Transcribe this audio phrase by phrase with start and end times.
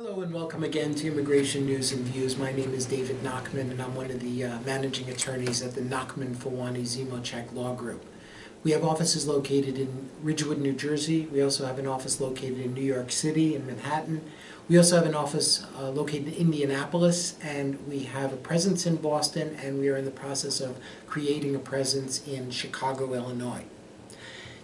[0.00, 2.38] Hello and welcome again to Immigration News and Views.
[2.38, 5.80] My name is David Nachman and I'm one of the uh, managing attorneys at the
[5.80, 8.04] Nachman Phulwani Zimovcak Law Group.
[8.62, 11.26] We have offices located in Ridgewood, New Jersey.
[11.32, 14.20] We also have an office located in New York City in Manhattan.
[14.68, 18.98] We also have an office uh, located in Indianapolis and we have a presence in
[18.98, 20.78] Boston and we are in the process of
[21.08, 23.64] creating a presence in Chicago, Illinois.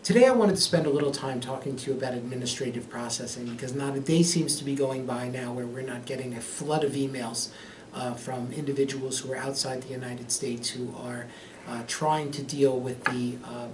[0.05, 3.75] Today I wanted to spend a little time talking to you about administrative processing because
[3.75, 6.85] not a day seems to be going by now where we're not getting a flood
[6.85, 7.49] of emails
[7.95, 11.25] uh, from individuals who are outside the United States who are
[11.67, 13.69] uh, trying to deal with the, uh,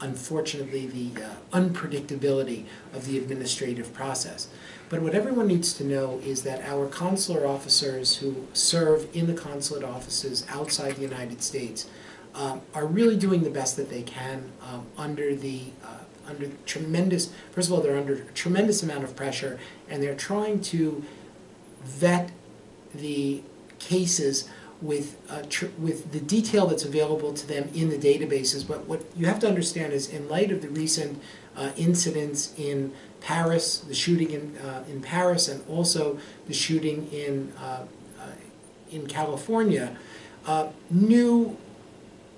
[0.00, 4.48] unfortunately, the uh, unpredictability of the administrative process.
[4.88, 9.34] But what everyone needs to know is that our consular officers who serve in the
[9.34, 11.88] consulate offices outside the United States
[12.36, 17.32] um, are really doing the best that they can um, under the uh, under tremendous.
[17.52, 21.04] First of all, they're under a tremendous amount of pressure, and they're trying to
[21.84, 22.30] vet
[22.94, 23.42] the
[23.78, 24.48] cases
[24.82, 25.42] with uh,
[25.78, 28.66] with the detail that's available to them in the databases.
[28.66, 31.22] But what you have to understand is, in light of the recent
[31.56, 37.52] uh, incidents in Paris, the shooting in uh, in Paris, and also the shooting in
[37.58, 37.86] uh,
[38.20, 38.26] uh,
[38.90, 39.96] in California,
[40.46, 41.56] uh, new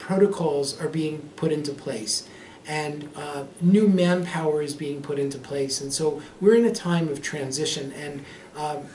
[0.09, 2.27] protocols are being put into place
[2.67, 5.83] and uh, new manpower is being put into place.
[5.83, 7.93] And so we're in a time of transition.
[7.93, 8.25] And
[8.57, 8.87] um,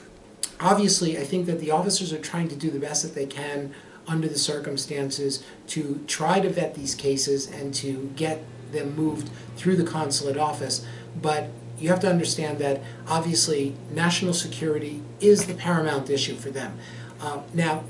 [0.59, 3.75] obviously, I think that the officers are trying to do the best that they can
[4.07, 9.75] under the circumstances to try to vet these cases and to get them moved through
[9.75, 10.83] the consulate office.
[11.21, 16.79] But you have to understand that obviously national security is the paramount issue for them.
[17.21, 17.83] Uh, now,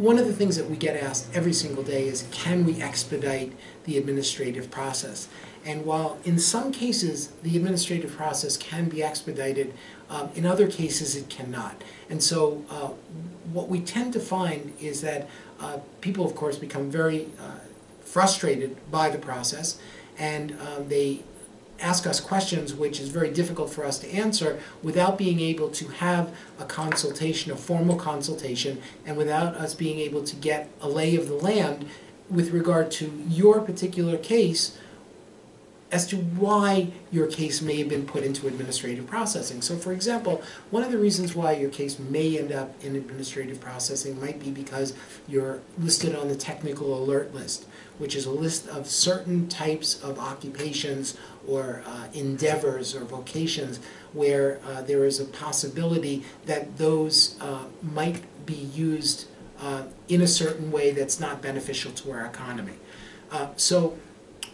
[0.00, 3.52] one of the things that we get asked every single day is can we expedite
[3.84, 5.28] the administrative process?
[5.62, 9.74] And while in some cases the administrative process can be expedited,
[10.08, 11.82] um, in other cases it cannot.
[12.08, 12.88] And so uh,
[13.52, 15.28] what we tend to find is that
[15.60, 17.58] uh, people, of course, become very uh,
[18.02, 19.78] frustrated by the process
[20.18, 21.20] and um, they
[21.80, 25.88] ask us questions which is very difficult for us to answer without being able to
[25.88, 31.16] have a consultation, a formal consultation, and without us being able to get a lay
[31.16, 31.86] of the land
[32.28, 34.78] with regard to your particular case
[35.92, 39.60] as to why your case may have been put into administrative processing.
[39.60, 43.60] So for example, one of the reasons why your case may end up in administrative
[43.60, 44.94] processing might be because
[45.26, 47.66] you're listed on the technical alert list,
[47.98, 53.80] which is a list of certain types of occupations or uh, endeavors or vocations
[54.12, 59.26] where uh, there is a possibility that those uh, might be used
[59.60, 62.74] uh, in a certain way that's not beneficial to our economy.
[63.30, 63.96] Uh, so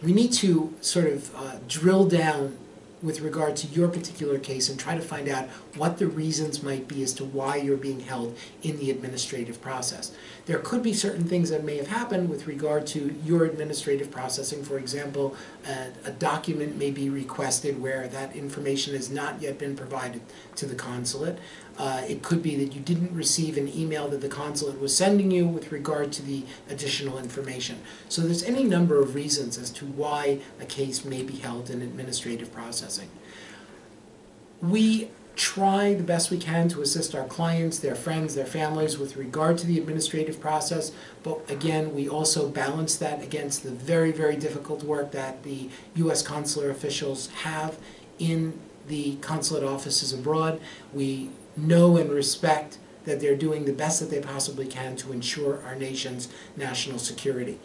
[0.03, 2.57] we need to sort of uh, drill down
[3.01, 6.87] with regard to your particular case and try to find out what the reasons might
[6.87, 10.11] be as to why you're being held in the administrative process.
[10.47, 14.63] There could be certain things that may have happened with regard to your administrative processing.
[14.63, 15.35] For example,
[15.67, 20.21] a, a document may be requested where that information has not yet been provided
[20.55, 21.37] to the consulate.
[21.77, 25.29] Uh, it could be that you didn't receive an email that the consulate was sending
[25.29, 27.79] you with regard to the additional information.
[28.09, 31.81] So there's any number of reasons as to why a case may be held in
[31.81, 33.09] administrative processing.
[34.59, 39.15] We try the best we can to assist our clients, their friends, their families with
[39.15, 44.35] regard to the administrative process, but again, we also balance that against the very, very
[44.35, 46.23] difficult work that the U.S.
[46.23, 47.77] consular officials have
[48.17, 50.59] in the consulate offices abroad.
[50.91, 55.63] We know and respect that they're doing the best that they possibly can to ensure
[55.63, 57.59] our nation's national security.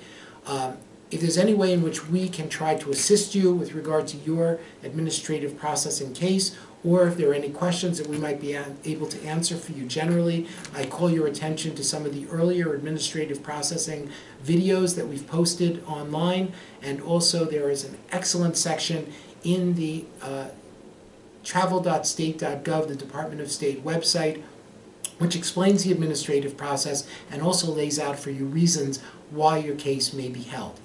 [0.46, 0.78] Um,
[1.10, 4.16] if there's any way in which we can try to assist you with regard to
[4.18, 9.06] your administrative processing case, or if there are any questions that we might be able
[9.06, 13.42] to answer for you generally, I call your attention to some of the earlier administrative
[13.42, 14.10] processing
[14.42, 19.12] videos that we've posted online, and also there is an excellent section
[19.44, 20.48] in the uh,
[21.44, 24.42] travel.state.gov, the Department of State website,
[25.18, 29.00] which explains the administrative process and also lays out for you reasons
[29.30, 30.80] why your case may be held.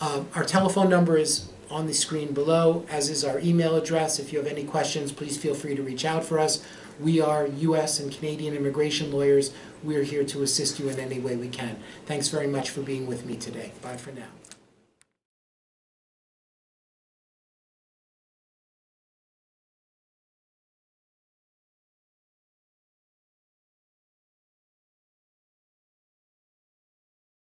[0.00, 4.18] Uh, our telephone number is on the screen below, as is our email address.
[4.18, 6.64] If you have any questions, please feel free to reach out for us.
[6.98, 8.00] We are U.S.
[8.00, 9.52] and Canadian immigration lawyers.
[9.82, 11.78] We're here to assist you in any way we can.
[12.06, 13.72] Thanks very much for being with me today.
[13.80, 14.26] Bye for now.